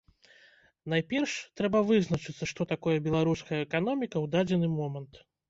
[0.93, 5.23] Найперш, трэба вызначыцца, што такое беларуская эканоміка ў дадзены момант.